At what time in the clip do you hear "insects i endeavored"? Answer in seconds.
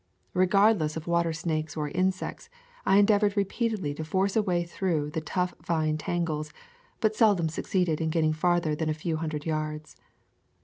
1.87-3.37